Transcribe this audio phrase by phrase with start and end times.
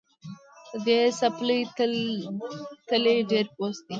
[0.85, 1.59] د دې څپلۍ
[2.89, 3.89] تلی ډېر پوست دی